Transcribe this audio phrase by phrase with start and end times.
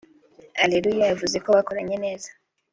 [0.63, 2.29] Areruya yavuze ko bakoranye neza